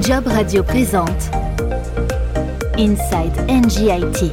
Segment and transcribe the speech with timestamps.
[0.00, 1.30] Job Radio présente
[2.78, 4.32] Inside NGIT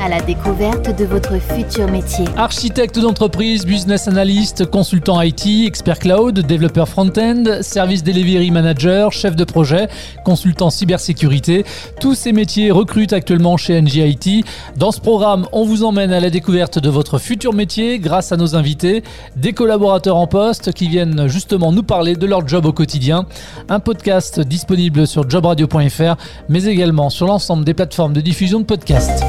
[0.00, 2.24] à la découverte de votre futur métier.
[2.36, 9.44] Architecte d'entreprise, business analyst, consultant IT, expert cloud, développeur front-end, service delivery manager, chef de
[9.44, 9.88] projet,
[10.24, 11.64] consultant cybersécurité,
[12.00, 14.44] tous ces métiers recrutent actuellement chez NGIT.
[14.76, 18.36] Dans ce programme, on vous emmène à la découverte de votre futur métier grâce à
[18.36, 19.02] nos invités,
[19.36, 23.26] des collaborateurs en poste qui viennent justement nous parler de leur job au quotidien.
[23.68, 26.16] Un podcast disponible sur jobradio.fr,
[26.48, 29.24] mais également sur l'ensemble des plateformes de diffusion de podcasts.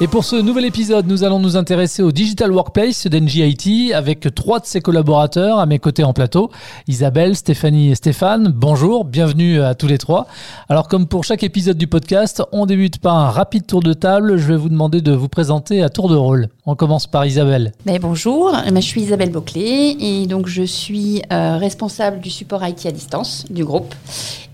[0.00, 4.58] Et pour ce nouvel épisode, nous allons nous intéresser au Digital Workplace d'NGIT avec trois
[4.58, 6.50] de ses collaborateurs à mes côtés en plateau.
[6.88, 10.26] Isabelle, Stéphanie et Stéphane, bonjour, bienvenue à tous les trois.
[10.68, 14.36] Alors comme pour chaque épisode du podcast, on débute par un rapide tour de table.
[14.36, 16.48] Je vais vous demander de vous présenter à tour de rôle.
[16.66, 17.70] On commence par Isabelle.
[17.86, 22.84] Ben, bonjour, je suis Isabelle Boclé et donc je suis euh, responsable du support IT
[22.86, 23.94] à distance du groupe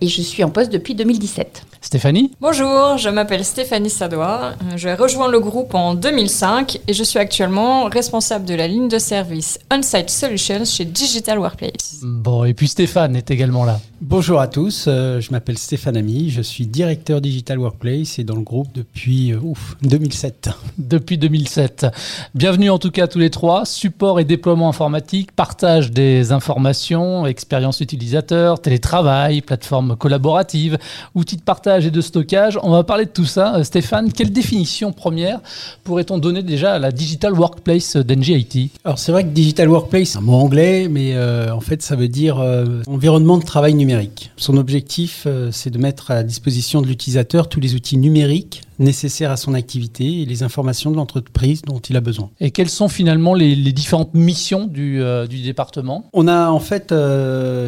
[0.02, 1.69] et je suis en poste depuis 2017.
[1.82, 4.52] Stéphanie Bonjour, je m'appelle Stéphanie Sadois.
[4.76, 8.98] Je rejoins le groupe en 2005 et je suis actuellement responsable de la ligne de
[8.98, 12.00] service On-Site Solutions chez Digital Workplace.
[12.02, 13.80] Bon, et puis Stéphane est également là.
[14.02, 18.36] Bonjour à tous, euh, je m'appelle Stéphane Ami, je suis directeur Digital Workplace et dans
[18.36, 20.50] le groupe depuis euh, ouf, 2007.
[20.78, 21.86] Depuis 2007.
[22.34, 23.64] Bienvenue en tout cas tous les trois.
[23.64, 30.78] Support et déploiement informatique, partage des informations, expérience utilisateur, télétravail, plateforme collaborative,
[31.14, 32.58] outils de partage et de stockage.
[32.62, 33.56] On va parler de tout ça.
[33.56, 35.40] Euh, Stéphane, quelle définition première
[35.84, 40.18] pourrait-on donner déjà à la Digital Workplace d'NGIT Alors c'est vrai que Digital Workplace, c'est
[40.18, 44.32] un mot anglais, mais euh, en fait ça veut dire euh, environnement de travail numérique.
[44.36, 49.36] Son objectif, c'est de mettre à disposition de l'utilisateur tous les outils numériques nécessaires à
[49.36, 52.30] son activité et les informations de l'entreprise dont il a besoin.
[52.40, 56.08] Et quelles sont finalement les, différentes missions du, du, département?
[56.12, 56.92] On a en fait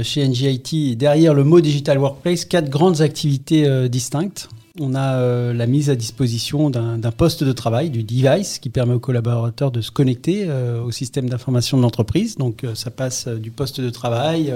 [0.03, 4.49] chez NGIT, derrière le mot Digital Workplace, quatre grandes activités distinctes.
[4.81, 8.95] On a euh, la mise à disposition d'un poste de travail, du device, qui permet
[8.95, 12.37] aux collaborateurs de se connecter euh, au système d'information de l'entreprise.
[12.37, 14.55] Donc euh, ça passe du poste de travail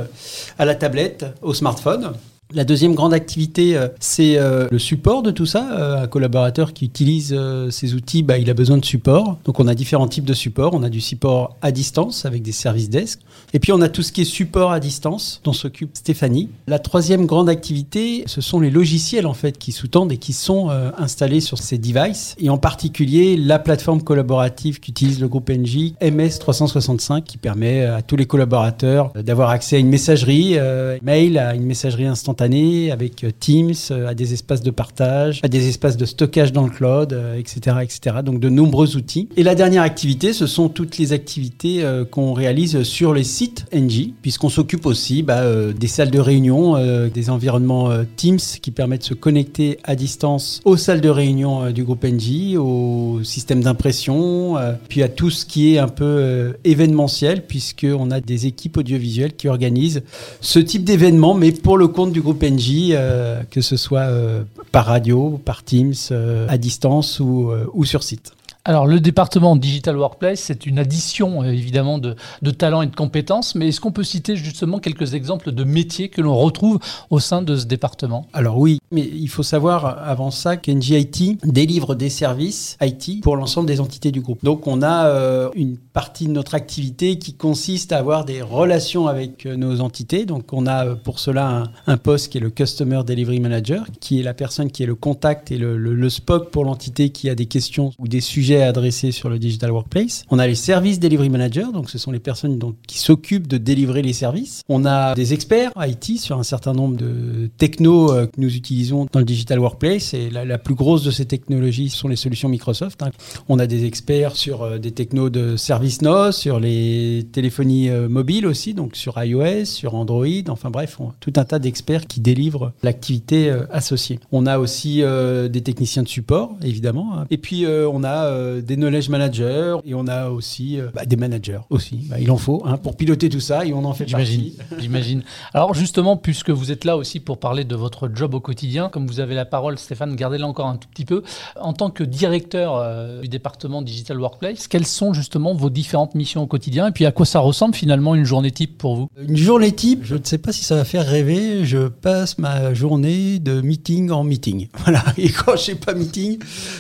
[0.59, 2.12] à la tablette, au smartphone.
[2.55, 5.69] La deuxième grande activité, euh, c'est euh, le support de tout ça.
[5.73, 7.37] Euh, un collaborateur qui utilise
[7.71, 9.39] ces outils, bah, il a besoin de support.
[9.45, 10.73] Donc on a différents types de support.
[10.73, 13.21] On a du support à distance avec des services desk.
[13.53, 16.49] Et puis on a tout ce qui est support à distance dont s'occupe Stéphanie.
[16.69, 20.71] La troisième grande activité, ce sont les logiciels en fait qui sous-tendent et qui sont
[20.97, 22.37] installés sur ces devices.
[22.39, 28.17] Et en particulier la plateforme collaborative qu'utilise le groupe NJ, MS365, qui permet à tous
[28.17, 30.57] les collaborateurs d'avoir accès à une messagerie
[31.03, 35.49] mail, à une messagerie instantanée avec euh, Teams, euh, à des espaces de partage, à
[35.49, 38.17] des espaces de stockage dans le cloud, etc., euh, etc.
[38.25, 39.29] Donc de nombreux outils.
[39.37, 44.13] Et la dernière activité, ce sont toutes les activités qu'on réalise sur les sites NG,
[44.23, 45.43] puisqu'on s'occupe aussi bah,
[45.73, 46.77] des salles de réunion,
[47.09, 51.85] des environnements Teams qui permettent de se connecter à distance aux salles de réunion du
[51.85, 54.57] groupe NG, au système d'impression,
[54.89, 59.49] puis à tout ce qui est un peu événementiel, puisqu'on a des équipes audiovisuelles qui
[59.49, 60.03] organisent
[60.41, 64.45] ce type d'événement, mais pour le compte du groupe NJ, euh, que ce soit euh,
[64.73, 68.36] par radio, par Teams, euh, à distance ou, ou sur site.
[68.69, 72.16] Alors, le département Digital Workplace, c'est une addition euh, évidemment de,
[72.50, 76.21] talents et de compétences, mais est-ce qu'on peut citer justement quelques exemples de métiers que
[76.21, 78.27] l'on retrouve au sein de ce département?
[78.32, 83.69] Alors oui, mais il faut savoir avant ça qu'NGIT délivre des services IT pour l'ensemble
[83.69, 84.43] des entités du groupe.
[84.43, 89.06] Donc on a euh, une partie de notre activité qui consiste à avoir des relations
[89.06, 90.27] avec euh, nos entités.
[90.27, 94.25] Donc on a pour cela un, poste qui est le Customer Delivery Manager, qui est
[94.25, 97.47] la personne qui est le contact et le, le SPOC pour l'entité qui a des
[97.47, 100.25] questions ou des sujets adressés sur le Digital Workplace.
[100.31, 104.03] On a les services Delivery Manager, donc ce sont les personnes qui s'occupent de délivrer
[104.03, 104.62] les services.
[104.69, 109.06] On a des experts IT sur un certain nombre de technos euh, que nous utilisons
[109.12, 110.15] dans le Digital Workplace.
[110.15, 113.03] Et la, plus grosse de ces technologies sont les solutions Microsoft.
[113.03, 113.11] Hein.
[113.49, 118.47] On a des experts sur euh, des technos de ServiceNow, sur les téléphonies euh, mobiles
[118.47, 120.27] aussi, donc sur iOS, sur Android.
[120.49, 124.19] Enfin bref, tout un tas d'experts qui délivrent l'activité associée.
[124.33, 127.16] On a aussi des techniciens de support, évidemment.
[127.16, 127.27] Hein.
[127.31, 131.16] Et puis on a euh, des knowledge managers et on a aussi euh, bah, des
[131.16, 132.07] managers aussi.
[132.09, 134.53] Bah, il en faut hein, pour piloter tout ça et on en fait J'imagine.
[134.78, 135.22] J'imagine.
[135.53, 139.07] Alors justement, puisque vous êtes là aussi pour parler de votre job au quotidien, comme
[139.07, 141.22] vous avez la parole, Stéphane, gardez-la encore un tout petit peu.
[141.60, 146.43] En tant que directeur euh, du département Digital Workplace, quelles sont justement vos différentes missions
[146.43, 149.09] au quotidien et puis à quoi ça ressemble finalement une journée type pour vous?
[149.21, 151.65] Une journée type, je ne sais pas si ça va faire rêver.
[151.65, 154.69] Je passe ma journée de meeting en meeting.
[154.87, 155.03] Voilà.
[155.19, 156.39] Et quand je n'ai pas meeting,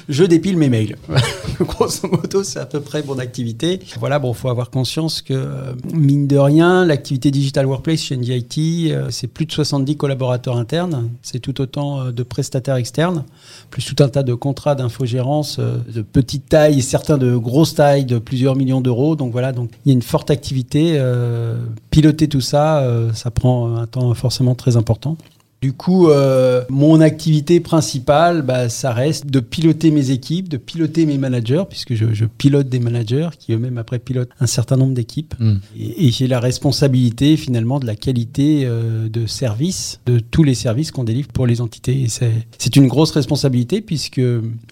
[0.08, 0.96] je dépile mes mails.
[1.60, 3.80] grosso modo, c'est à peu près mon activité.
[3.98, 8.90] Voilà, bon, faut avoir conscience que, euh, mine de rien, l'activité Digital Workplace chez NGIT,
[8.90, 13.24] euh, c'est plus de 70 collaborateurs internes, c'est tout autant euh, de prestataires externes,
[13.70, 18.04] plus tout un tas de contrats d'infogérance de petite taille et certains de grosse taille
[18.04, 19.16] de plusieurs millions d'euros.
[19.16, 21.00] Donc voilà, donc il y a une forte activité.
[21.90, 25.16] piloter tout ça, ça prend un temps forcément très important.
[25.66, 31.06] Du coup, euh, mon activité principale, bah, ça reste de piloter mes équipes, de piloter
[31.06, 35.34] mes managers, puisque je, pilote des managers qui eux-mêmes après pilotent un certain nombre d'équipes.
[35.40, 35.56] Hmm.
[35.76, 40.92] Et, j'ai la responsabilité finalement de la qualité euh, de service, de tous les services
[40.92, 42.02] qu'on délivre pour les entités.
[42.02, 44.20] Et c'est une grosse responsabilité puisque,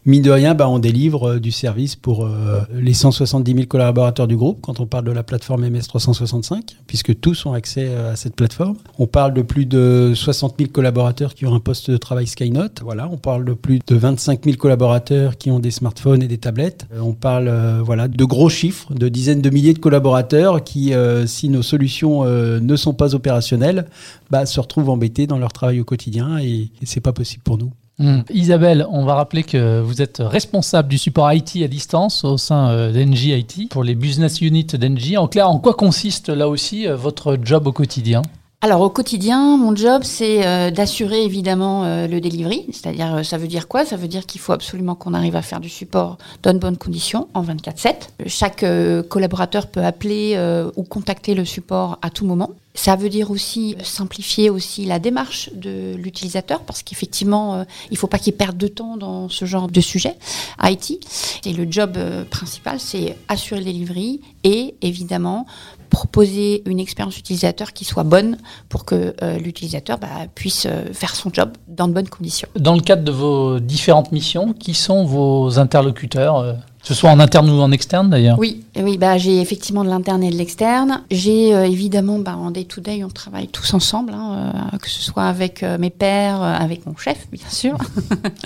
[0.07, 2.31] mine de rien, bah, on délivre euh, du service pour
[2.73, 7.47] les 170 000 collaborateurs du groupe quand on parle de la plateforme MS365, puisque tous
[7.47, 8.77] ont accès à cette plateforme.
[9.01, 12.27] On parle de plus de 60 000 collaborateurs collaborateurs qui ont un poste de travail
[12.27, 12.83] Skynote.
[12.83, 16.37] Voilà, on parle de plus de 25 000 collaborateurs qui ont des smartphones et des
[16.37, 16.87] tablettes.
[16.93, 20.93] Euh, on parle euh, voilà, de gros chiffres, de dizaines de milliers de collaborateurs qui,
[20.93, 23.87] euh, si nos solutions ne sont pas opérationnelles,
[24.31, 27.57] bah, se retrouvent embêtés dans leur travail au quotidien et, et c'est pas possible pour
[27.57, 27.73] nous.
[27.99, 28.21] Hmm.
[28.29, 32.91] Isabelle, on va rappeler que vous êtes responsable du support IT à distance au sein
[32.93, 35.17] d'Engie IT pour les business units d'Engie.
[35.17, 38.21] En clair, en quoi consiste là aussi votre job au quotidien?
[38.65, 42.65] Alors au quotidien, mon job, c'est euh, d'assurer évidemment euh, le delivery.
[42.73, 43.85] C'est-à-dire, euh, ça veut dire quoi?
[43.85, 46.79] Ça veut dire qu'il faut absolument qu'on arrive à faire du support dans de bonnes
[46.79, 48.09] conditions en 24/7.
[48.27, 48.65] Chaque
[49.11, 50.39] collaborateur peut appeler
[50.77, 52.53] ou contacter le support à tout moment.
[52.77, 58.09] Ça veut dire aussi simplifier aussi la démarche de l'utilisateur parce qu'effectivement, il ne faut
[58.09, 60.17] pas qu'il perde de temps dans ce genre de sujet
[60.63, 60.99] IT.
[61.45, 61.99] Et le job
[62.31, 65.47] principal, c'est assurer le delivery et évidemment
[65.91, 68.39] proposer une expérience utilisateur qui soit bonne
[68.69, 72.49] pour que euh, l'utilisateur bah, puisse euh, faire son job dans de bonnes conditions.
[72.57, 77.21] Dans le cadre de vos différentes missions, qui sont vos interlocuteurs euh, ce soit en
[77.21, 81.03] interne ou en externe d'ailleurs Oui, oui bah, j'ai effectivement de l'interne et de l'externe.
[81.11, 85.25] J'ai euh, évidemment, bah, en day-to-day, on travaille tous ensemble, hein, euh, que ce soit
[85.25, 87.79] avec euh, mes pairs, avec mon chef, bien sûr.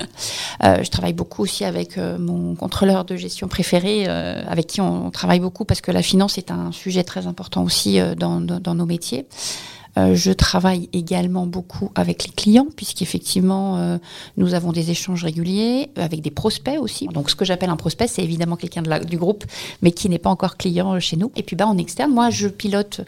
[0.63, 5.65] je travaille beaucoup aussi avec mon contrôleur de gestion préféré, avec qui on, travaille beaucoup
[5.65, 9.27] parce que la finance est un sujet très important aussi dans nos métiers.
[9.99, 13.99] Euh, je travaille également beaucoup avec les clients, puisqu'effectivement, euh,
[14.37, 17.09] nous avons des échanges réguliers avec des prospects aussi.
[17.09, 19.45] Donc, ce que j'appelle un prospect, c'est évidemment quelqu'un du groupe,
[19.83, 21.33] mais qui n'est pas encore client euh, chez nous.
[21.37, 23.01] Et puis, bah, en externe, moi, je pilote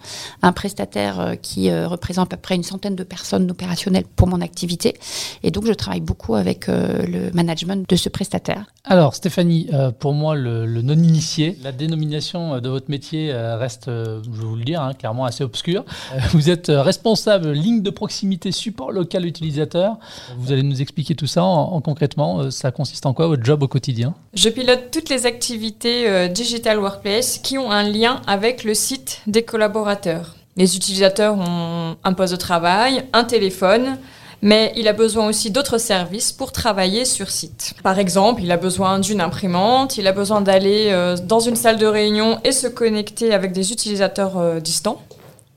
[0.42, 4.96] un prestataire qui représente à peu près une centaine de personnes opérationnelles pour mon activité.
[5.42, 8.66] Et donc, je travaille beaucoup avec le management de ce prestataire.
[8.84, 14.56] Alors, Stéphanie, pour moi, le, non-initié, la dénomination de votre métier reste, je vais vous
[14.56, 15.84] le dire, hein, clairement assez obscure.
[16.32, 19.96] Vous êtes responsable ligne de proximité support local utilisateur.
[20.38, 22.40] Vous allez nous expliquer tout ça en, concrètement.
[22.40, 24.14] Euh, ça consiste en quoi votre job au quotidien?
[24.34, 29.22] Je pilote toutes les activités euh, Digital Workplace qui ont un lien avec le site
[29.26, 30.36] des collaborateurs.
[30.56, 33.98] Les utilisateurs ont un poste de travail, un téléphone,
[34.42, 37.74] mais il a besoin aussi d'autres services pour travailler sur site.
[37.82, 41.78] Par exemple, il a besoin d'une imprimante, il a besoin d'aller euh, dans une salle
[41.78, 45.02] de réunion et se connecter avec des utilisateurs distants.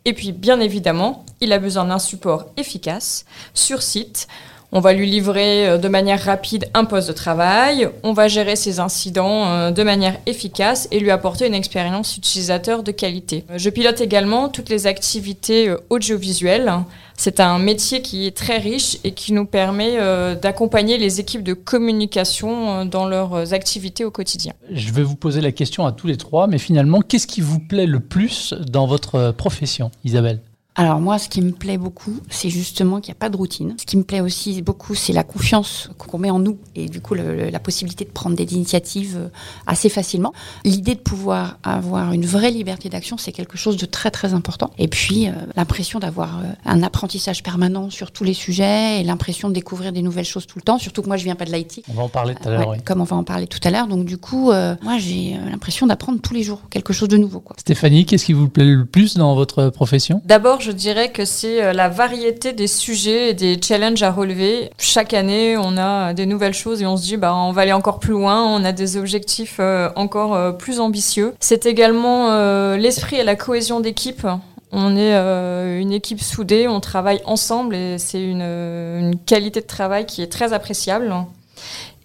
[0.05, 4.27] Et puis, bien évidemment, il a besoin d'un support efficace sur site.
[4.75, 8.55] On va lui livrer euh, de manière rapide un poste de travail, on va gérer
[8.55, 13.45] ses incidents euh, de manière efficace et lui apporter une expérience utilisateur de qualité.
[13.55, 16.73] Je pilote également toutes les activités euh, audiovisuelles
[17.17, 21.43] c'est un métier qui est très riche et qui nous permet euh, d'accompagner les équipes
[21.43, 24.53] de communication euh, dans leurs activités au quotidien.
[24.71, 27.59] Je vais vous poser la question à tous les trois, mais finalement, qu'est-ce qui vous
[27.59, 30.41] plaît le plus dans votre profession, Isabelle?
[30.75, 33.75] Alors moi, ce qui me plaît beaucoup, c'est justement qu'il n'y a pas de routine.
[33.79, 36.99] Ce qui me plaît aussi beaucoup, c'est la confiance qu'on met en nous et du
[36.99, 39.27] coup la possibilité de prendre des initiatives euh,
[39.67, 40.33] assez facilement.
[40.65, 44.71] L'idée de pouvoir avoir une vraie liberté d'action, c'est quelque chose de très très important.
[44.79, 49.49] Et puis euh, l'impression d'avoir euh, un apprentissage permanent sur tous les sujets et l'impression
[49.49, 50.79] de découvrir des nouvelles choses tout le temps.
[50.79, 51.83] Surtout que moi, je viens pas de l'IT.
[51.87, 52.69] On va en parler tout à l'heure.
[52.69, 52.77] oui.
[52.83, 53.87] Comme on va en parler tout à l'heure.
[53.87, 54.51] Donc du coup,
[54.81, 57.41] moi, j'ai l'impression d'apprendre tous les jours quelque chose de nouveau.
[57.41, 57.55] Quoi.
[57.59, 60.21] Stéphanie, qu'est-ce qui vous plaît le plus dans votre profession?
[60.25, 64.71] D'abord je dirais que c'est euh, la variété des sujets et des challenges à relever.
[64.79, 67.73] Chaque année, on a des nouvelles choses et on se dit, bah, on va aller
[67.73, 71.33] encore plus loin, on a des objectifs euh, encore euh, plus ambitieux.
[71.39, 72.13] C'est également
[72.75, 74.25] l'esprit et la cohésion d'équipe.
[74.71, 75.13] On est
[75.79, 80.31] une équipe soudée, on travaille ensemble et c'est une, une, qualité de travail qui est
[80.31, 81.13] très appréciable.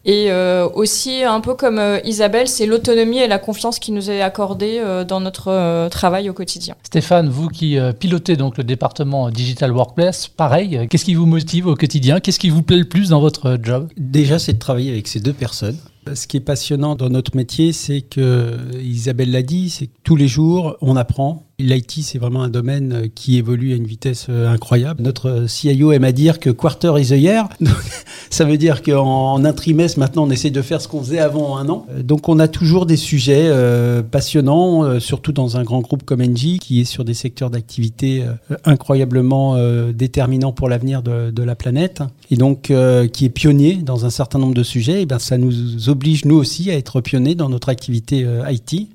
[0.08, 4.10] Et euh, aussi, un peu comme euh, Isabelle, c'est l'autonomie et la confiance qui nous
[4.10, 6.76] est accordée euh, dans notre travail au quotidien.
[6.82, 11.74] Stéphane, vous qui pilotez donc le département Digital Workplace, pareil, qu'est-ce qui vous motive au
[11.74, 12.20] quotidien?
[12.20, 13.88] Qu'est-ce qui vous plaît le plus dans votre job?
[13.98, 15.76] Déjà, c'est de travailler avec ces deux personnes
[16.14, 20.16] Ce qui est passionnant dans notre métier, c'est que, Isabelle l'a dit, c'est que tous
[20.16, 21.47] les jours, on apprend.
[21.60, 25.02] L'IT, c'est vraiment un domaine qui évolue à une vitesse euh, incroyable.
[25.02, 27.48] Notre CIO aime à dire que quarter is a year.
[28.30, 31.56] Ça veut dire qu'en un trimestre, maintenant, on essaie de faire ce qu'on faisait avant
[31.56, 31.86] un an.
[32.00, 36.20] Donc, on a toujours des sujets euh, passionnants, euh, surtout dans un grand groupe comme
[36.20, 41.54] Engie, qui est sur des secteurs d'activité euh, incroyablement euh, déterminants pour l'avenir de, la
[41.54, 45.02] planète, et donc euh, qui est pionnier dans un certain nombre de sujets.
[45.02, 48.88] Et ben, ça nous oblige, nous aussi, à être pionniers dans notre activité euh, IT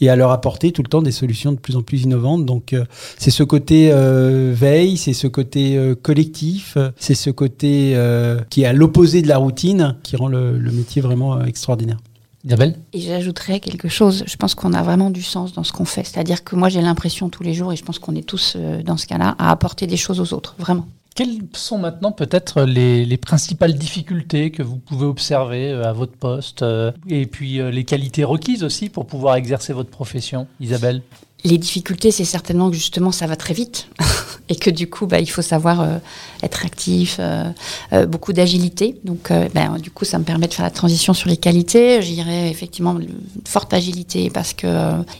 [0.00, 2.44] et à leur apporter tout le temps des solutions de plus en plus innovantes.
[2.44, 2.84] Donc euh,
[3.18, 8.62] c'est ce côté euh, veille, c'est ce côté euh, collectif, c'est ce côté euh, qui
[8.62, 11.98] est à l'opposé de la routine qui rend le, le métier vraiment extraordinaire.
[12.44, 12.78] Isabelle?
[12.92, 14.22] Et j'ajouterais quelque chose.
[14.26, 16.04] Je pense qu'on a vraiment du sens dans ce qu'on fait.
[16.04, 18.82] C'est-à-dire que moi, j'ai l'impression tous les jours, et je pense qu'on est tous euh,
[18.82, 20.54] dans ce cas-là, à apporter des choses aux autres.
[20.58, 20.86] Vraiment.
[21.18, 26.12] Quelles sont maintenant peut-être les, les principales difficultés que vous pouvez observer euh, à votre
[26.12, 31.02] poste euh, et puis euh, les qualités requises aussi pour pouvoir exercer votre profession, Isabelle?
[31.44, 33.88] Les difficultés, c'est certainement que justement, ça va très vite.
[34.48, 35.98] et que du coup, bah, il faut savoir euh,
[36.42, 37.44] être actif, euh,
[37.92, 38.96] euh, beaucoup d'agilité.
[39.04, 42.00] Donc, ben, du coup, ça me permet de faire la transition sur les qualités.
[42.02, 43.08] Je dirais effectivement une
[43.46, 44.66] forte agilité parce que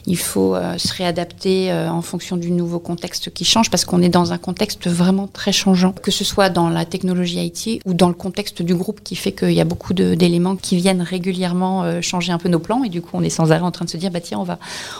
[0.05, 4.31] il faut se réadapter en fonction du nouveau contexte qui change parce qu'on est dans
[4.31, 8.13] un contexte vraiment très changeant, que ce soit dans la technologie IT ou dans le
[8.13, 12.37] contexte du groupe qui fait qu'il y a beaucoup d'éléments qui viennent régulièrement changer un
[12.37, 14.11] peu nos plans et du coup, on est sans arrêt en train de se dire,
[14.11, 14.59] bah tiens, on va,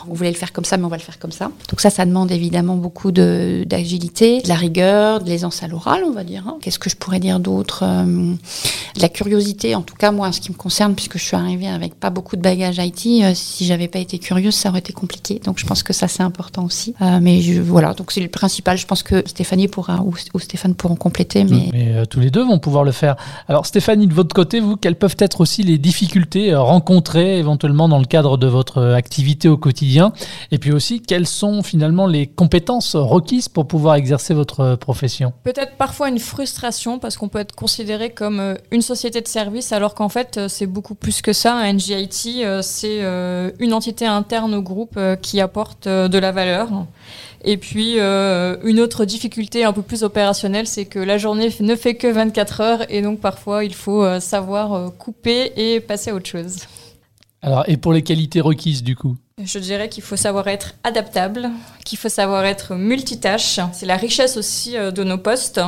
[0.09, 1.45] on voulait le faire comme ça, mais on va le faire comme ça.
[1.69, 6.11] Donc ça, ça demande évidemment beaucoup d'agilité, de, la rigueur, de l'aisance à l'oral, on
[6.11, 6.43] va dire.
[6.47, 6.57] hein.
[6.61, 8.33] Qu'est-ce que je pourrais dire d'autre Euh,
[8.95, 11.35] De la curiosité, en tout cas moi, en ce qui me concerne, puisque je suis
[11.35, 14.79] arrivée avec pas beaucoup de bagages IT, euh, si j'avais pas été curieuse, ça aurait
[14.79, 15.39] été compliqué.
[15.43, 16.93] Donc je pense que ça, c'est important aussi.
[17.01, 18.77] Euh, mais voilà, donc c'est le principal.
[18.77, 22.43] Je pense que Stéphanie pourra ou, Stéphane pourront compléter, mais Mais euh, tous les deux
[22.45, 23.15] vont pouvoir le faire.
[23.47, 27.99] Alors Stéphanie, de votre côté, vous, quelles peuvent être aussi les difficultés rencontrées éventuellement dans
[27.99, 30.11] le cadre de votre activité au quotidien?
[30.51, 35.33] Et puis aussi, quelles sont finalement les compétences requises pour pouvoir exercer votre euh, profession
[35.43, 39.71] Peut-être parfois une frustration parce qu'on peut être considéré comme euh, une société de service
[39.71, 41.55] alors qu'en fait euh, c'est beaucoup plus que ça.
[41.55, 42.99] Un NGIT, c'est
[43.59, 46.69] une entité interne au groupe qui apporte de la valeur.
[47.43, 51.75] Et puis euh, une autre difficulté un peu plus opérationnelle, c'est que la journée ne
[51.75, 56.27] fait que 24 heures et donc parfois il faut savoir couper et passer à autre
[56.27, 56.57] chose.
[57.41, 59.15] Alors, et pour les qualités requises du coup?
[59.43, 61.49] Je dirais qu'il faut savoir être adaptable,
[61.85, 63.59] qu'il faut savoir être multitâche.
[63.71, 65.61] C'est la richesse aussi euh, de nos postes.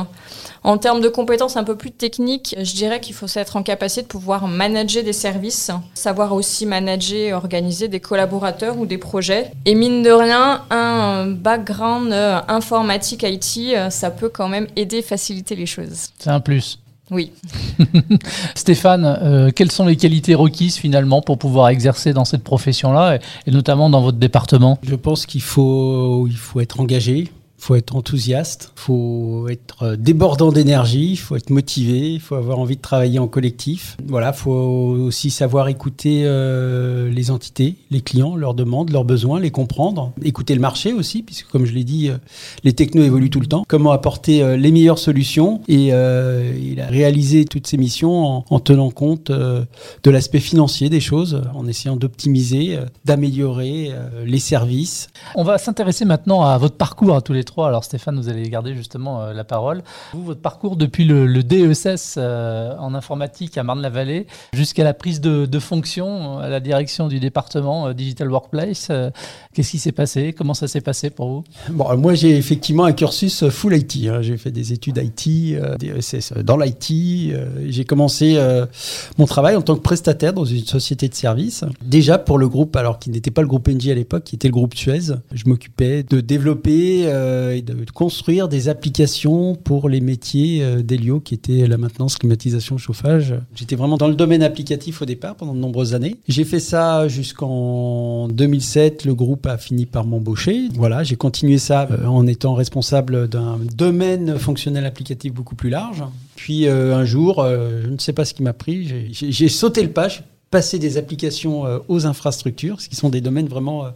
[0.64, 4.02] En termes de compétences un peu plus techniques, je dirais qu'il faut être en capacité
[4.02, 9.50] de pouvoir manager des services, savoir aussi manager et organiser des collaborateurs ou des projets.
[9.64, 15.02] Et mine de rien, un background euh, informatique IT, euh, ça peut quand même aider,
[15.02, 16.10] faciliter les choses.
[16.18, 16.78] C'est un plus.
[17.10, 17.32] Oui.
[18.54, 23.20] Stéphane, euh, quelles sont les qualités requises finalement pour pouvoir exercer dans cette profession-là et,
[23.46, 24.78] et notamment dans votre département?
[24.82, 27.28] Je pense qu'il faut, il faut être engagé,
[27.62, 32.80] faut être enthousiaste, faut être euh, débordant d'énergie, faut être motivé, faut avoir envie de
[32.80, 33.96] travailler en collectif.
[34.04, 39.38] Voilà, il faut aussi savoir écouter euh, les entités, les clients, leurs demandes, leurs besoins,
[39.38, 42.16] les comprendre, écouter le marché aussi, puisque comme je l'ai dit, euh,
[42.64, 43.64] les technos évoluent tout le temps.
[43.68, 48.90] Comment apporter les meilleures solutions et, il a réalisé toutes ces missions en, en tenant
[48.90, 53.92] compte de l'aspect financier des choses, en essayant d'optimiser, d'améliorer
[54.24, 55.08] les services.
[55.34, 57.51] On va s'intéresser maintenant à votre parcours à tous les trois.
[57.60, 59.82] Alors Stéphane, vous allez garder justement euh, la parole.
[60.14, 65.58] Vous, votre parcours depuis le, DESS euh, en informatique à Marne-la-Vallée jusqu'à la prise de,
[65.58, 68.90] fonction euh, à la direction du département Digital Workplace.
[69.52, 70.32] Qu'est-ce qui s'est passé?
[70.32, 71.44] Comment ça s'est passé pour vous?
[71.96, 74.08] Moi j'ai effectivement un cursus full IT.
[74.08, 74.22] hein.
[74.22, 77.34] J'ai fait des études IT, euh, des ESS dans l'IT.
[77.66, 78.38] j'ai commencé
[79.18, 81.64] mon travail en tant que prestataire dans une société de services.
[81.82, 84.48] Déjà pour le groupe, alors qui n'était pas le groupe NG à l'époque, qui était
[84.48, 85.14] le groupe Suez.
[85.32, 87.06] Je m'occupais de développer
[87.50, 92.78] et de construire des applications pour les métiers euh, d'Elio, qui étaient la maintenance, climatisation,
[92.78, 93.34] chauffage.
[93.54, 96.16] J'étais vraiment dans le domaine applicatif au départ pendant de nombreuses années.
[96.28, 99.04] J'ai fait ça jusqu'en 2007.
[99.04, 100.68] Le groupe a fini par m'embaucher.
[100.74, 106.02] Voilà, j'ai continué ça euh, en étant responsable d'un domaine fonctionnel applicatif beaucoup plus large.
[106.36, 109.82] Puis euh, un jour, euh, je ne sais pas ce qui m'a pris, j'ai- sauté
[109.82, 110.08] le pas.
[110.52, 113.90] Passé des applications euh, aux infrastructures, ce qui sont des domaines vraiment euh,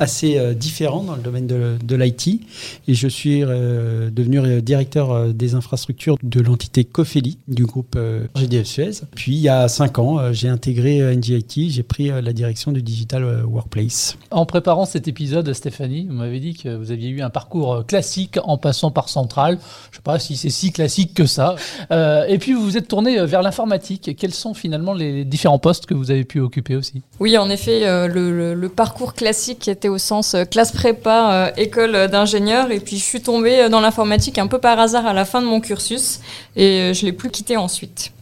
[0.00, 2.40] assez euh, différents dans le domaine de, l'IT.
[2.88, 7.98] Et je suis devenu directeur des infrastructures de l'entité Cofeli du groupe
[8.36, 8.90] GDF Suez.
[9.16, 13.44] Puis il y a cinq ans, j'ai intégré NGIT, j'ai pris la direction du Digital
[13.44, 14.16] Workplace.
[14.30, 18.38] En préparant cet épisode, Stéphanie, vous m'avez dit que vous aviez eu un parcours classique
[18.44, 19.58] en passant par Centrale.
[19.90, 21.56] Je ne sais pas si c'est si classique que ça.
[21.90, 24.14] Et puis vous vous êtes tourné vers l'informatique.
[24.16, 27.02] Quels sont finalement les différents postes que vous avez pu occuper aussi.
[27.20, 31.50] Oui, en effet, euh, le, le, parcours classique était au sens euh, classe prépa, euh,
[31.56, 35.24] école d'ingénieur, et puis je suis tombée dans l'informatique un peu par hasard à la
[35.24, 36.20] fin de mon cursus,
[36.56, 38.12] et je l'ai plus quitté ensuite.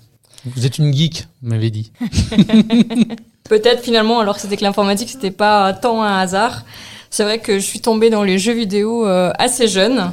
[0.44, 1.92] Vous êtes une geek, vous m'avez dit.
[3.48, 6.64] Peut-être finalement, alors que c'était que l'informatique, c'était pas tant un hasard.
[7.10, 10.12] C'est vrai que je suis tombée dans les jeux vidéo assez jeune.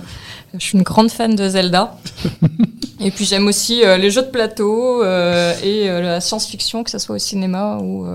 [0.56, 1.96] Je suis une grande fan de Zelda.
[3.00, 6.92] et puis j'aime aussi euh, les jeux de plateau euh, et euh, la science-fiction, que
[6.92, 8.06] ce soit au cinéma ou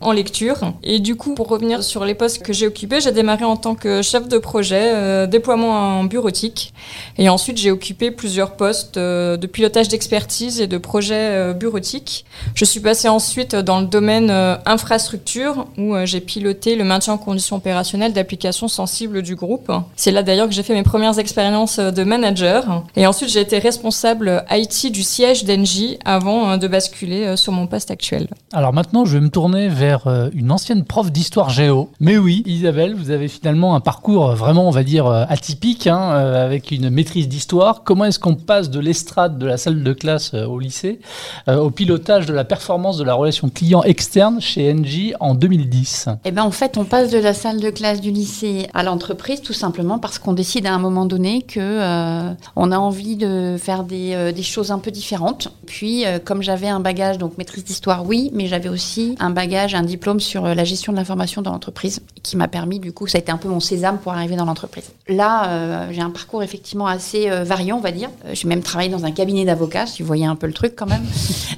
[0.00, 0.74] en lecture.
[0.82, 3.74] Et du coup, pour revenir sur les postes que j'ai occupés, j'ai démarré en tant
[3.74, 6.74] que chef de projet, déploiement en bureautique.
[7.16, 12.24] Et ensuite, j'ai occupé plusieurs postes de pilotage d'expertise et de projet bureautique.
[12.54, 14.30] Je suis passée ensuite dans le domaine
[14.66, 19.72] infrastructure, où j'ai piloté le maintien en conditions opérationnelles d'applications sensibles du groupe.
[19.96, 22.84] C'est là d'ailleurs que j'ai fait mes premières expériences de manager.
[22.96, 27.52] Et ensuite, j'ai été responsable IT du siège d'Engie avant euh, de basculer euh, sur
[27.52, 28.28] mon poste actuel.
[28.52, 31.90] Alors maintenant, je vais me tourner vers euh, une ancienne prof d'histoire géo.
[32.00, 36.70] Mais oui, Isabelle, vous avez finalement un parcours vraiment, on va dire, atypique, hein, avec
[36.70, 37.82] une maîtrise d'histoire.
[37.84, 41.00] Comment est-ce qu'on passe de l'estrade de la salle de classe au lycée
[41.48, 46.30] au pilotage de la performance de la relation client externe chez Engie en 2010 Eh
[46.30, 49.52] bien, en fait, on passe de la salle de classe du lycée à l'entreprise tout
[49.52, 53.84] simplement parce qu'on décide à un moment donné que euh, on a envie de faire
[53.84, 55.48] des, euh, des choses un peu différentes.
[55.66, 59.74] Puis, euh, comme j'avais un bagage, donc maîtrise d'histoire, oui, mais j'avais aussi un bagage,
[59.74, 63.18] un diplôme sur la gestion de l'information dans l'entreprise, qui m'a permis, du coup, ça
[63.18, 64.90] a été un peu mon sésame pour arriver dans l'entreprise.
[65.08, 68.10] Là, j'ai un parcours effectivement assez varié, on va dire.
[68.32, 70.86] J'ai même travaillé dans un cabinet d'avocats, si vous voyez un peu le truc quand
[70.86, 71.04] même.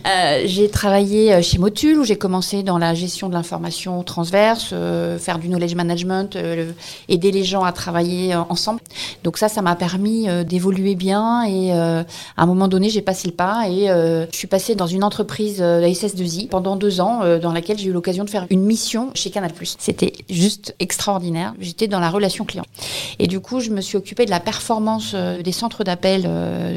[0.47, 4.75] j'ai travaillé chez Motul, où j'ai commencé dans la gestion de l'information transverse,
[5.19, 6.37] faire du knowledge management,
[7.09, 8.81] aider les gens à travailler ensemble.
[9.25, 12.03] Donc ça, ça m'a permis euh, d'évoluer bien et euh,
[12.37, 15.05] à un moment donné, j'ai passé le pas et euh, je suis passée dans une
[15.05, 19.11] entreprise, la SS2I, pendant deux ans, dans laquelle j'ai eu l'occasion de faire une mission
[19.15, 19.53] chez Canal+.
[19.79, 21.55] C'était juste extraordinaire.
[21.61, 22.65] J'étais dans la relation client.
[23.19, 26.23] Et du coup, je me suis occupée de la performance des centres d'appel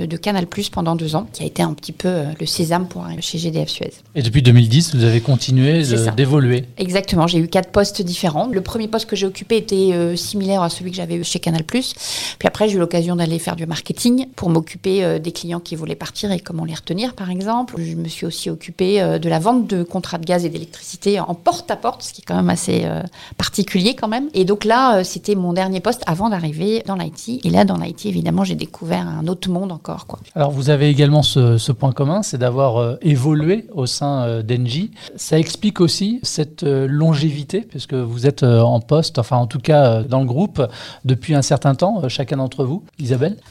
[0.07, 2.09] de Canal+, pendant deux ans, qui a été un petit peu
[2.39, 3.93] le sésame pour chez GDF Suez.
[4.15, 5.83] Et depuis 2010, vous avez continué
[6.15, 8.47] d'évoluer Exactement, j'ai eu quatre postes différents.
[8.47, 11.63] Le premier poste que j'ai occupé était similaire à celui que j'avais eu chez Canal+.
[11.63, 15.75] Puis après, j'ai eu l'occasion d'aller faire du marketing pour m'occuper euh, des clients qui
[15.75, 17.75] voulaient partir et comment les retenir, par exemple.
[17.77, 21.19] Je me suis aussi occupée euh, de la vente de contrats de gaz et d'électricité
[21.19, 23.03] en porte-à-porte, ce qui est quand même assez euh,
[23.37, 24.29] particulier quand même.
[24.33, 27.45] Et donc là, c'était mon dernier poste avant d'arriver dans l'IT.
[27.45, 30.07] Et là, dans l'IT, évidemment, j'ai découvert un autre monde encore.
[30.33, 34.91] Alors, vous avez également ce, point commun, c'est d'avoir évolué au sein d'Engie.
[35.15, 40.19] Ça explique aussi cette longévité, puisque vous êtes en poste, enfin en tout cas dans
[40.19, 40.61] le groupe,
[41.05, 42.83] depuis un certain temps, chacun d'entre vous.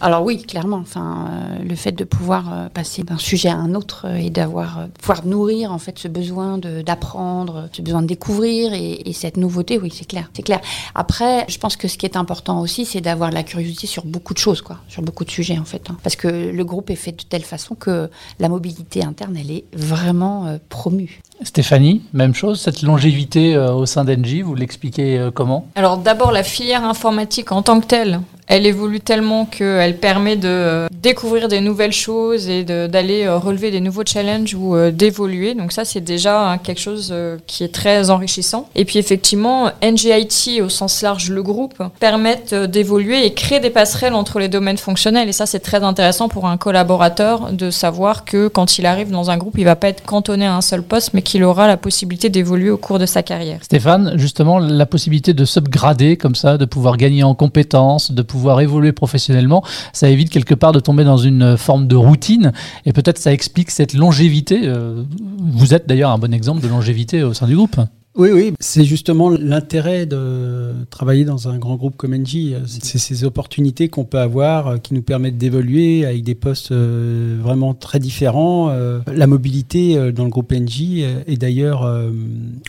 [0.01, 0.79] Alors oui, clairement.
[0.79, 4.31] Enfin, euh, le fait de pouvoir euh, passer d'un sujet à un autre euh, et
[4.31, 9.79] d'avoir pouvoir nourrir en fait ce besoin d'apprendre, ce besoin de découvrir et, cette nouveauté,
[9.79, 10.61] oui, c'est clair, c'est clair.
[10.95, 14.33] Après, je pense que ce qui est important aussi, c'est d'avoir la curiosité sur beaucoup
[14.33, 15.97] de choses, quoi, sur beaucoup de sujets en fait, hein.
[16.03, 18.09] parce que le groupe est fait de telle façon que
[18.39, 21.21] la mobilité interne, elle est vraiment promue.
[21.43, 25.67] Stéphanie, même chose, cette longévité au sein d'Engie, vous l'expliquez comment?
[25.75, 30.49] Alors d'abord la filière informatique en tant que telle, elle évolue tellement qu'elle permet de
[30.49, 35.55] euh, découvrir des nouvelles choses et d'aller euh, relever des nouveaux challenges ou euh, d'évoluer.
[35.55, 37.15] Donc ça, c'est déjà hein, quelque chose
[37.47, 38.69] qui est très enrichissant.
[38.75, 44.15] Et puis effectivement, NGIT au sens large, le groupe, permettent d'évoluer et créer des passerelles
[44.15, 45.29] entre les domaines fonctionnels.
[45.29, 49.31] Et ça, c'est très intéressant pour un collaborateur de savoir que quand il arrive dans
[49.31, 51.77] un groupe, il va pas être cantonné à un seul poste, mais qu'il aura la
[51.77, 53.63] possibilité d'évoluer au cours de sa carrière.
[53.63, 58.61] Stéphane, justement, la possibilité de subgrader comme ça, de pouvoir gagner en compétences, de pouvoir
[58.61, 59.63] évoluer professionnellement,
[59.93, 62.53] ça évite quelque part de tomber dans une forme de routine
[62.85, 64.63] et peut-être ça explique cette longévité.
[64.65, 65.05] Euh,
[65.39, 67.77] vous êtes d'ailleurs un bon exemple de longévité au sein du groupe.
[68.17, 72.55] Oui, oui, c'est justement l'intérêt de travailler dans un grand groupe comme Engie.
[72.67, 77.39] C'est ces opportunités qu'on peut avoir euh, qui nous permettent d'évoluer avec des postes euh,
[77.41, 78.71] vraiment très différents.
[78.71, 81.89] Euh, la mobilité dans le groupe Engie est d'ailleurs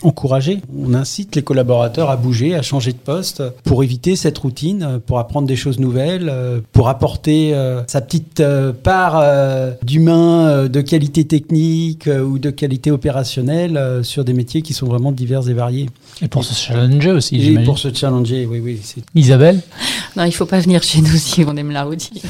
[0.02, 0.60] encouragée.
[0.78, 5.18] On incite les collaborateurs à bouger, à changer de poste pour éviter cette routine, pour
[5.18, 6.32] apprendre des choses nouvelles,
[6.72, 7.54] pour apporter
[7.86, 8.42] sa petite
[8.82, 9.22] part
[9.82, 15.31] d'humain, de qualité technique ou de qualité opérationnelle sur des métiers qui sont vraiment divers
[15.40, 15.88] et variés.
[16.20, 17.60] Et pour se challenger aussi, j'imagine.
[17.60, 18.80] Et pour se challenger, oui, oui.
[19.14, 19.60] Isabelle
[20.16, 22.20] Non, il ne faut pas venir chez nous si on aime la routine.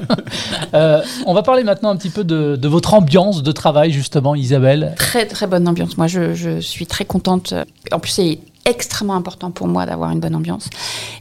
[0.74, 4.34] euh, on va parler maintenant un petit peu de, de, votre ambiance de travail, justement,
[4.34, 4.94] Isabelle.
[4.96, 5.96] Très, très bonne ambiance.
[5.96, 7.54] Moi, je, je suis très contente.
[7.90, 10.68] En plus, c'est extrêmement important pour moi d'avoir une bonne ambiance.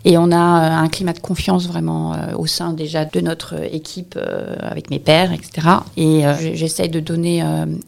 [0.06, 4.18] Et on a un climat de confiance vraiment au sein déjà de notre équipe
[4.60, 5.68] avec mes pairs, etc.
[5.98, 6.24] Et
[6.56, 7.44] j'essaye de donner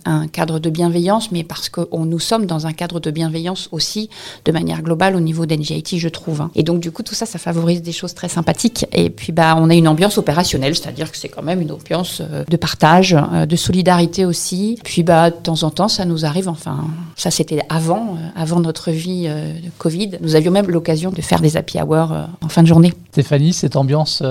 [0.05, 4.09] un cadre de bienveillance, mais parce que nous sommes dans un cadre de bienveillance aussi
[4.45, 6.41] de manière globale au niveau d'NGIT, je trouve.
[6.41, 6.51] Hein.
[6.55, 8.85] Et donc du coup, tout ça, ça favorise des choses très sympathiques.
[8.91, 12.21] Et puis, bah, on a une ambiance opérationnelle, c'est-à-dire que c'est quand même une ambiance
[12.47, 13.15] de partage,
[13.47, 14.79] de solidarité aussi.
[14.83, 16.49] Puis, bah, de temps en temps, ça nous arrive.
[16.49, 16.85] Enfin,
[17.15, 19.29] ça c'était avant, avant notre vie
[19.77, 20.17] Covid.
[20.21, 22.93] Nous avions même l'occasion de faire des happy hours en fin de journée.
[23.11, 24.23] Stéphanie, cette ambiance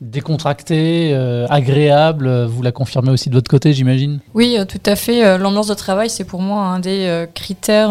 [0.00, 1.14] décontractée,
[1.48, 4.20] agréable, vous la confirmez aussi de votre côté, j'imagine?
[4.34, 5.38] Oui, tout à fait.
[5.38, 7.90] L'ambiance de travail, c'est pour moi un des critères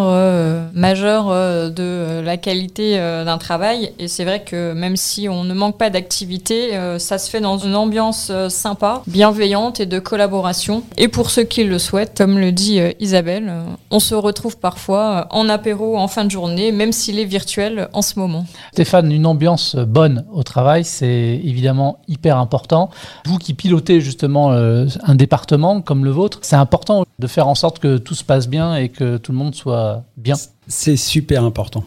[0.74, 1.30] majeurs
[1.72, 3.92] de la qualité d'un travail.
[4.00, 7.58] Et c'est vrai que même si on ne manque pas d'activité, ça se fait dans
[7.58, 10.84] une ambiance sympa, bienveillante et de collaboration.
[10.98, 13.52] Et pour ceux qui le souhaitent, comme le dit Isabelle,
[13.92, 18.02] on se retrouve parfois en apéro en fin de journée, même s'il est virtuel en
[18.02, 18.46] ce moment.
[18.74, 22.90] Stéphane, une ambiance bonne au travail, c'est évidemment hyper important.
[23.26, 27.80] Vous qui pilotez justement un département comme le vôtre, c'est important de faire en sorte
[27.80, 30.36] que tout se passe bien et que tout le monde soit bien.
[30.68, 31.84] C'est super important.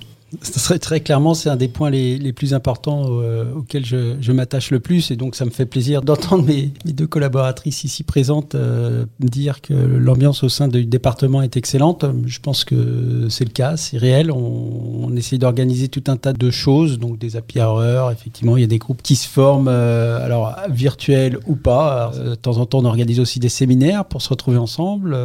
[0.81, 4.71] Très, clairement, c'est un des points les, les plus importants euh, auxquels je, je m'attache
[4.71, 5.11] le plus.
[5.11, 9.63] Et donc, ça me fait plaisir d'entendre mes, mes, deux collaboratrices ici présentes euh, dire
[9.63, 12.05] que l'ambiance au sein du département est excellente.
[12.27, 14.31] Je pense que c'est le cas, c'est réel.
[14.31, 18.11] On, on essaie d'organiser tout un tas de choses, donc des happy hours.
[18.13, 22.13] Effectivement, il y a des groupes qui se forment, euh, alors virtuels ou pas.
[22.15, 25.17] De temps en temps, on organise aussi des séminaires pour se retrouver ensemble.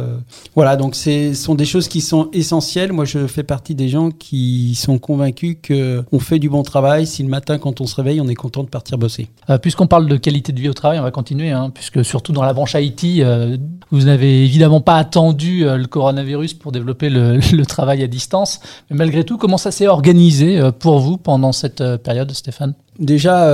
[0.54, 2.92] voilà, donc ce sont des choses qui sont essentielles.
[2.94, 7.22] Moi, je fais partie des gens qui sont convaincus qu'on fait du bon travail si
[7.22, 9.28] le matin, quand on se réveille, on est content de partir bosser.
[9.50, 12.32] Euh, puisqu'on parle de qualité de vie au travail, on va continuer, hein, puisque surtout
[12.32, 13.56] dans la branche IT, euh,
[13.90, 18.60] vous n'avez évidemment pas attendu euh, le coronavirus pour développer le, le, travail à distance.
[18.90, 22.74] Mais malgré tout, comment ça s'est organisé euh, pour vous pendant cette période, Stéphane?
[22.98, 23.50] Déjà,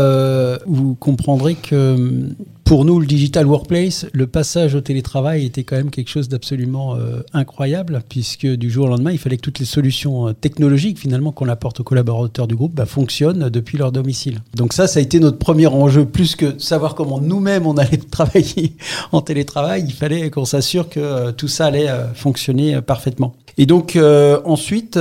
[0.67, 2.29] vous comprendrez que
[2.71, 6.95] pour nous, le digital workplace, le passage au télétravail était quand même quelque chose d'absolument
[6.95, 11.01] euh, incroyable, puisque du jour au lendemain, il fallait que toutes les solutions euh, technologiques
[11.01, 14.43] finalement qu'on apporte aux collaborateurs du groupe bah, fonctionnent depuis leur domicile.
[14.55, 17.97] Donc ça, ça a été notre premier enjeu, plus que savoir comment nous-mêmes on allait
[18.11, 18.77] travailler
[19.11, 23.35] en télétravail, il fallait qu'on s'assure que euh, tout ça allait euh, fonctionner parfaitement.
[23.59, 23.99] Et donc
[24.45, 24.97] ensuite,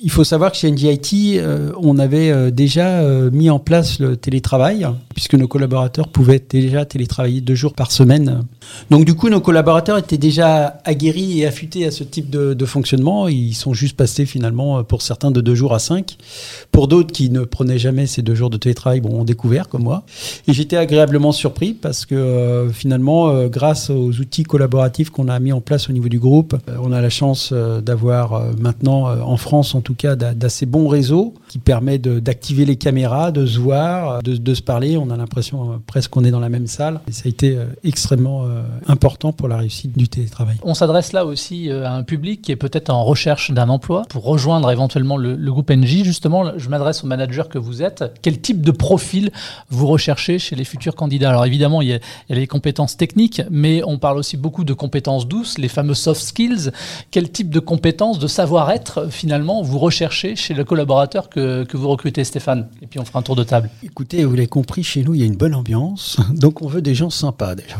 [0.00, 3.98] il faut savoir que chez NGIT, euh, on avait euh, déjà euh, mis en place
[3.98, 8.42] le télétravail, puisque nos collaborateurs pouvaient déjà télétravailler deux jours par semaine.
[8.90, 13.28] Donc du coup, nos collaborateurs étaient déjà aguerris et affûtés à ce type de, fonctionnement.
[13.28, 16.16] Ils sont juste passés finalement, pour certains, de deux jours à cinq.
[16.70, 19.84] Pour d'autres qui ne prenaient jamais ces deux jours de télétravail, bon, ont découvert comme
[19.84, 20.04] moi.
[20.46, 25.62] Et j'étais agréablement surpris parce que finalement, grâce aux outils collaboratifs qu'on a mis en
[25.62, 29.94] place au niveau du groupe, on a la chance d'avoir maintenant en France en tout
[29.94, 34.60] cas d'assez bons réseaux qui permet d'activer les caméras, de se voir, de, de se
[34.60, 34.98] parler.
[34.98, 37.00] On a l'impression euh, presque qu'on est dans la même salle.
[37.10, 40.56] Ça a été euh, extrêmement euh, important pour la réussite du télétravail.
[40.62, 44.24] On s'adresse là aussi à un public qui est peut-être en recherche d'un emploi pour
[44.24, 46.04] rejoindre éventuellement le, le groupe NJ.
[46.04, 48.04] Justement, je m'adresse au manager que vous êtes.
[48.20, 49.30] Quel type de profil
[49.70, 51.30] vous recherchez chez les futurs candidats?
[51.30, 51.96] Alors évidemment, il y, a,
[52.28, 55.68] il y a les compétences techniques, mais on parle aussi beaucoup de compétences douces, les
[55.68, 56.72] fameux soft skills.
[57.10, 61.88] Quel type de compétences, de savoir-être finalement vous recherchez chez le collaborateur que, que, vous
[61.88, 63.70] recrutez, Stéphane Et puis on fera un tour de table.
[63.82, 66.18] Écoutez, vous l'avez compris, chez nous, il y a une bonne ambiance.
[66.34, 67.76] Donc on veut des gens sympas déjà.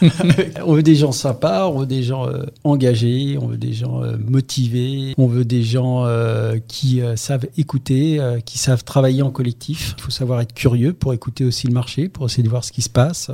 [0.64, 4.02] on veut des gens sympas, on veut des gens euh, engagés, on veut des gens
[4.02, 9.94] euh, motivés, on veut des gens euh, qui savent écouter, qui savent travailler en collectif.
[9.98, 12.72] Il faut savoir être curieux pour écouter aussi le marché, pour essayer de voir ce
[12.72, 13.30] qui se passe.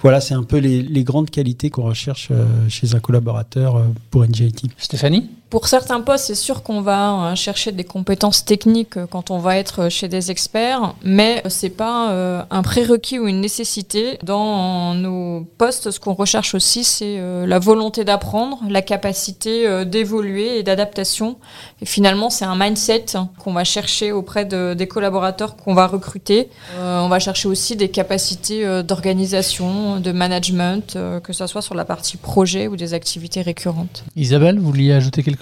[0.00, 2.30] Voilà, c'est un peu les, les grandes qualités qu'on recherche
[2.68, 4.70] chez un collaborateur pour NGIT.
[4.76, 5.28] Stéphanie?
[5.52, 9.90] Pour certains postes, c'est sûr qu'on va chercher des compétences techniques quand on va être
[9.90, 14.18] chez des experts, mais c'est pas un prérequis ou une nécessité.
[14.22, 20.62] Dans nos postes, ce qu'on recherche aussi, c'est la volonté d'apprendre, la capacité d'évoluer et
[20.62, 21.36] d'adaptation.
[21.82, 23.04] Et finalement, c'est un mindset
[23.38, 26.48] qu'on va chercher auprès de, des collaborateurs qu'on va recruter.
[26.80, 32.16] on va chercher aussi des capacités d'organisation, de management, que ce soit sur la partie
[32.16, 34.02] projet ou des activités récurrentes.
[34.16, 35.41] Isabelle, vous vouliez ajouter quelque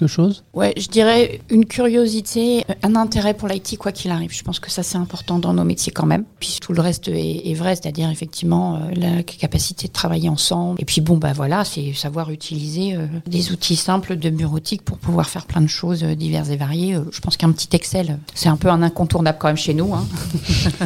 [0.53, 4.33] Ouais, je dirais une curiosité, un intérêt pour l'IT quoi qu'il arrive.
[4.33, 6.25] Je pense que ça c'est important dans nos métiers quand même.
[6.39, 10.81] Puis tout le reste est, est vrai, c'est-à-dire effectivement euh, la capacité de travailler ensemble.
[10.81, 14.97] Et puis bon bah voilà, c'est savoir utiliser euh, des outils simples de bureautique pour
[14.97, 16.97] pouvoir faire plein de choses euh, diverses et variées.
[17.11, 19.93] je pense qu'un petit Excel, c'est un peu un incontournable quand même chez nous.
[19.93, 20.05] Hein.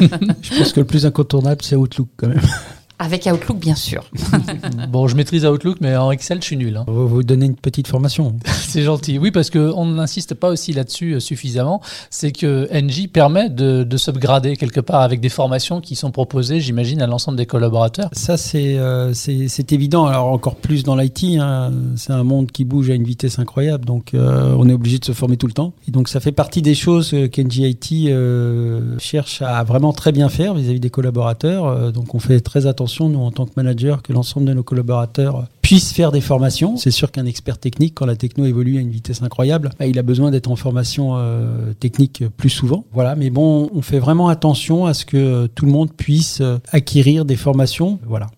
[0.42, 2.40] je pense que le plus incontournable c'est Outlook quand même.
[2.98, 4.04] Avec Outlook, bien sûr.
[4.88, 6.78] bon, je maîtrise Outlook, mais en Excel, je suis nul.
[6.78, 6.84] Hein.
[6.88, 8.34] On va vous donner une petite formation.
[8.46, 9.18] c'est gentil.
[9.18, 11.82] Oui, parce qu'on n'insiste pas aussi là-dessus euh, suffisamment.
[12.08, 16.60] C'est que NJ permet de, de s'upgrader quelque part avec des formations qui sont proposées,
[16.60, 18.08] j'imagine, à l'ensemble des collaborateurs.
[18.12, 20.06] Ça, c'est euh, c'est évident.
[20.06, 21.38] Alors, encore plus dans l'IT.
[21.38, 21.72] Hein.
[21.96, 23.84] C'est un monde qui bouge à une vitesse incroyable.
[23.84, 25.74] Donc, euh, on est obligé de se former tout le temps.
[25.86, 28.08] Et donc, ça fait partie des choses qu'NJ IT
[28.98, 31.92] cherche à vraiment très bien faire vis-à-vis -vis des collaborateurs.
[31.92, 35.46] donc, on fait très attention nous, en tant que manager, que l'ensemble de nos collaborateurs
[35.62, 36.76] puissent faire des formations.
[36.76, 39.98] C'est sûr qu'un expert technique, quand la techno évolue à une vitesse incroyable, bah, il
[39.98, 42.84] a besoin d'être en formation euh, technique plus souvent.
[42.92, 46.58] Voilà, mais bon, on fait vraiment attention à ce que tout le monde puisse euh,
[46.72, 47.98] acquérir des formations.
[48.06, 48.28] Voilà.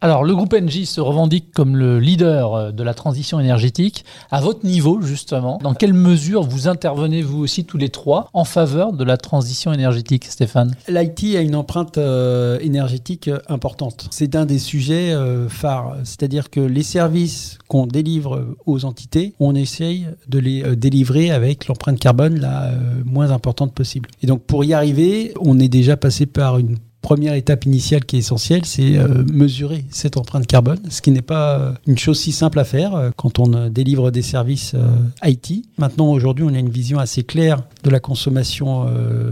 [0.00, 4.04] Alors, le groupe NJ se revendique comme le leader euh, de la transition énergétique.
[4.30, 8.44] À votre niveau, justement, dans quelle mesure vous intervenez, vous aussi, tous les trois, en
[8.44, 10.76] faveur de la transition énergétique, Stéphane?
[10.86, 14.06] L'IT a une empreinte euh, énergétique euh, importante.
[14.12, 15.14] C'est un des sujets
[15.48, 15.96] phares.
[16.04, 21.98] C'est-à-dire que les services qu'on délivre aux entités, on essaye de les délivrer avec l'empreinte
[21.98, 22.70] carbone la
[23.04, 24.08] moins importante possible.
[24.22, 28.16] Et donc, pour y arriver, on est déjà passé par une première étape initiale qui
[28.16, 32.18] est essentielle, c'est euh, mesurer cette empreinte carbone, ce qui n'est pas euh, une chose
[32.18, 34.74] si simple à faire euh, quand on délivre des services
[35.24, 35.64] IT.
[35.78, 38.86] Maintenant, aujourd'hui, on a une vision assez claire de la consommation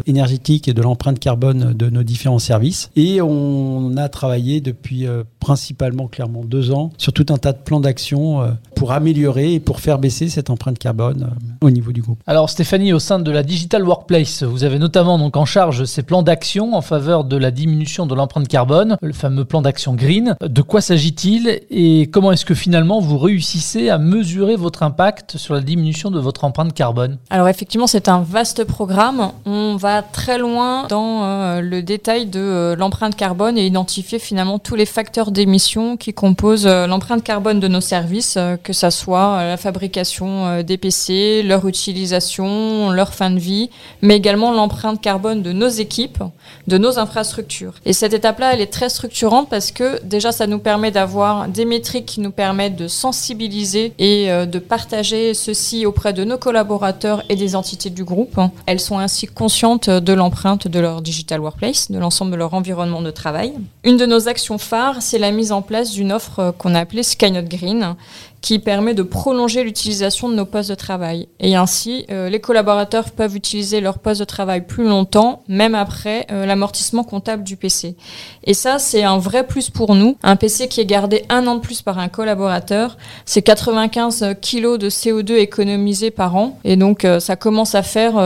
[0.07, 2.91] énergétique et de l'empreinte carbone de nos différents services.
[2.97, 5.07] Et on a travaillé depuis
[5.47, 8.41] principalement, clairement, deux ans sur tout un tas de plans d'action
[8.75, 11.31] pour améliorer et pour faire baisser cette empreinte carbone
[11.61, 12.19] au niveau du groupe.
[12.27, 16.03] Alors Stéphanie, au sein de la Digital Workplace, vous avez notamment donc en charge ces
[16.03, 20.35] plans d'action en faveur de la diminution de l'empreinte carbone, le fameux plan d'action green.
[20.41, 25.55] De quoi s'agit-il et comment est-ce que finalement vous réussissez à mesurer votre impact sur
[25.55, 27.19] la diminution de votre empreinte carbone?
[27.31, 29.31] Alors effectivement, c'est un vaste programme.
[29.45, 34.59] On va très loin dans euh, le détail de euh, l'empreinte carbone et identifier finalement
[34.59, 39.45] tous les facteurs d'émission qui composent euh, l'empreinte carbone de nos services, que ça soit
[39.45, 43.71] la fabrication des PC, leur utilisation, leur fin de vie,
[44.03, 46.23] mais également l'empreinte carbone de nos équipes,
[46.67, 47.37] de nos infrastructures
[47.85, 51.65] et cette étape-là, elle est très structurante parce que déjà, ça nous permet d'avoir des
[51.65, 57.23] métriques qui nous permettent de sensibiliser et euh, de partager ceci auprès de nos collaborateurs
[57.29, 58.41] et des entités du groupe.
[58.67, 63.03] Elles sont ainsi conscientes de l'empreinte de leur digital workplace, de l'ensemble de leur environnement
[63.03, 63.53] de travail.
[63.85, 67.03] Une de nos actions phares, c'est la mise en place d'une offre qu'on a appelée
[67.03, 67.97] Skynote Green,
[68.41, 71.29] qui permet de prolonger l'utilisation de nos postes de travail.
[71.41, 76.27] Et ainsi, euh, les collaborateurs peuvent utiliser leur poste de travail plus longtemps, même après
[76.31, 77.97] euh, l'amortissement comptable du PC.
[78.45, 80.17] Et ça, c'est un vrai plus pour nous.
[80.23, 84.79] Un PC qui est gardé un an de plus par un collaborateur, c'est 95 kilos
[84.79, 86.59] de CO2 économisés par an.
[86.65, 88.17] Et donc, euh, ça commence à faire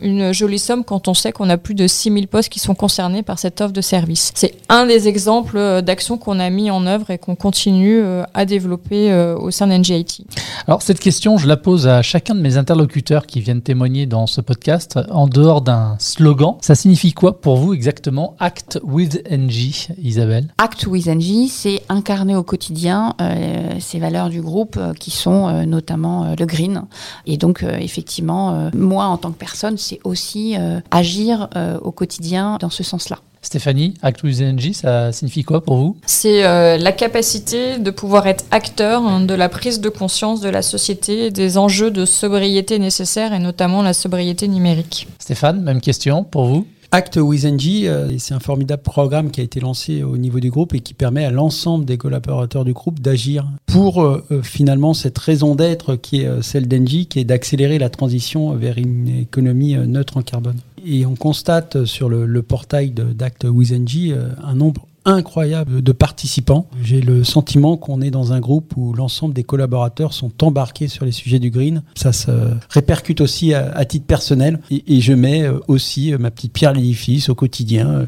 [0.00, 3.22] une jolie somme quand on sait qu'on a plus de 6000 postes qui sont concernés
[3.22, 4.32] par cette offre de service.
[4.34, 8.02] C'est un des exemples d'actions qu'on a mis en œuvre et qu'on continue
[8.34, 10.24] à développer au sein d'NGIT
[10.66, 14.26] Alors cette question, je la pose à chacun de mes interlocuteurs qui viennent témoigner dans
[14.26, 14.98] ce podcast.
[15.10, 20.52] En dehors d'un slogan, ça signifie quoi pour vous exactement Act with NG, Isabelle?
[20.58, 25.48] Act with NG, c'est incarner au quotidien euh, ces valeurs du groupe euh, qui sont
[25.48, 26.84] euh, notamment le green.
[27.26, 30.56] Et donc effectivement, moi en tant que personne, c'est aussi
[30.90, 31.48] agir
[31.82, 33.18] au quotidien dans ce sens-là.
[33.42, 35.96] Stéphanie, Act with NG, ça signifie quoi pour vous?
[36.06, 40.48] C'est euh, la capacité de pouvoir être acteur hein, de la prise de conscience de
[40.48, 45.08] la société, des enjeux de sobriété nécessaires et notamment la sobriété numérique.
[45.18, 46.66] Stéphane, même question pour vous?
[46.90, 50.50] Act with NG, euh, c'est un formidable programme qui a été lancé au niveau du
[50.50, 55.18] groupe et qui permet à l'ensemble des collaborateurs du groupe d'agir pour euh, finalement cette
[55.18, 60.16] raison d'être qui est celle d'Engie, qui est d'accélérer la transition vers une économie neutre
[60.16, 60.56] en carbone.
[60.86, 66.66] Et on constate sur le, portail d'Act Wizenji euh, un nombre incroyable de participants.
[66.82, 71.04] J'ai le sentiment qu'on est dans un groupe où l'ensemble des collaborateurs sont embarqués sur
[71.04, 71.82] les sujets du green.
[71.94, 72.30] Ça se
[72.68, 76.74] répercute aussi à, titre personnel et, je mets euh, aussi euh, ma petite pierre à
[76.74, 78.06] l'édifice au quotidien euh,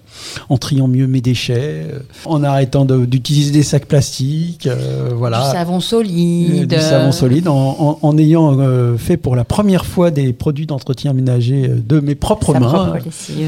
[0.49, 1.87] en triant mieux mes déchets,
[2.27, 4.69] en arrêtant d'utiliser des sacs plastiques,
[5.15, 5.45] voilà.
[5.45, 6.67] Du savon solide.
[6.69, 8.59] Du savon solide, en, ayant
[8.99, 12.95] fait pour la première fois des produits d'entretien ménager de mes propres mains.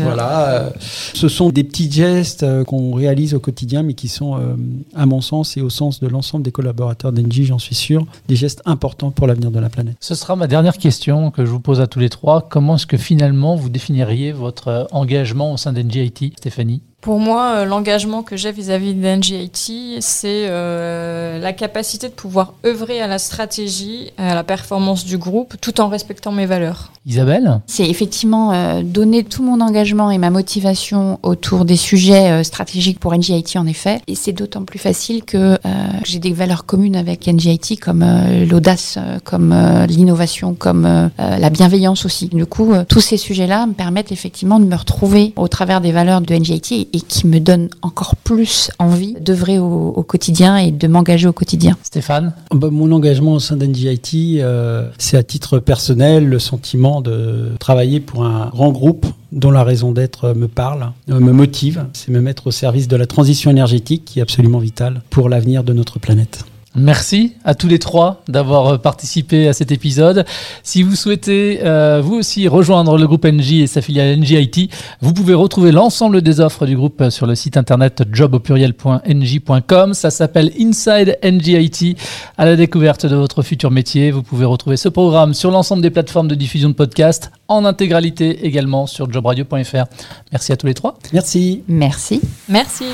[0.04, 0.72] voilà.
[0.80, 4.54] ce sont des petits gestes qu'on réalise au quotidien, mais qui sont, euh,
[4.94, 8.36] à mon sens et au sens de l'ensemble des collaborateurs d'Engie, j'en suis sûr, des
[8.36, 9.96] gestes importants pour l'avenir de la planète.
[10.00, 12.48] Ce sera ma dernière question que je vous pose à tous les trois.
[12.48, 16.80] Comment est-ce que finalement vous définiriez votre engagement au sein d'Engie IT, Stéphanie?
[17.02, 23.02] Pour moi, euh, l'engagement que j'ai vis-à-vis d'NGIT, c'est euh, la capacité de pouvoir œuvrer
[23.02, 26.92] à la stratégie, à la performance du groupe, tout en respectant mes valeurs.
[27.04, 32.44] Isabelle C'est effectivement euh, donner tout mon engagement et ma motivation autour des sujets euh,
[32.44, 34.00] stratégiques pour NGIT en effet.
[34.06, 35.58] Et c'est d'autant plus facile que euh,
[36.04, 42.04] j'ai des valeurs communes avec NGIT comme euh, l'audace, comme euh, l'innovation, comme la bienveillance
[42.04, 42.28] aussi.
[42.28, 45.90] Du coup, euh, tous ces sujets-là me permettent effectivement de me retrouver au travers des
[45.90, 50.70] valeurs de NGIT et, qui me donnent encore plus envie d'œuvrer au, au quotidien et
[50.70, 51.76] de m'engager au quotidien.
[51.82, 57.52] Stéphane Bah, mon engagement au sein d'NGIT, euh, c'est à titre personnel le sentiment de
[57.58, 61.86] travailler pour un grand groupe dont la raison d'être me parle, euh, me motive.
[61.92, 65.64] C'est me mettre au service de la transition énergétique qui est absolument vitale pour l'avenir
[65.64, 66.44] de notre planète.
[66.74, 70.24] Merci à tous les trois d'avoir euh, participé à cet épisode.
[70.62, 74.70] Si vous souhaitez euh, vous aussi rejoindre le groupe NJ et sa filiale NJIT,
[75.02, 79.92] vous pouvez retrouver l'ensemble des offres du groupe sur le site internet job au pluriel.nj.com.
[79.92, 81.96] Ça s'appelle Inside NJIT
[82.38, 84.10] à la découverte de votre futur métier.
[84.10, 88.46] Vous pouvez retrouver ce programme sur l'ensemble des plateformes de diffusion de podcasts en intégralité
[88.46, 89.84] également sur jobradio.fr.
[90.32, 90.98] Merci à tous les trois.
[91.12, 91.62] Merci.
[91.68, 92.20] Merci.
[92.48, 92.84] Merci.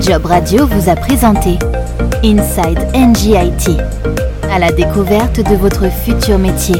[0.00, 1.58] Job Radio vous a présenté
[2.22, 3.76] Inside NGIT,
[4.50, 6.76] à la découverte de votre futur métier.